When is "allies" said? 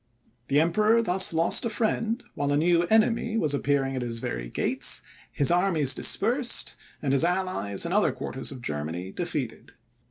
7.23-7.85